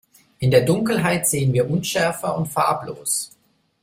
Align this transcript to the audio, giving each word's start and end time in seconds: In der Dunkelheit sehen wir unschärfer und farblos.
In 0.39 0.49
der 0.49 0.61
Dunkelheit 0.61 1.27
sehen 1.27 1.53
wir 1.53 1.69
unschärfer 1.69 2.35
und 2.35 2.47
farblos. 2.47 3.37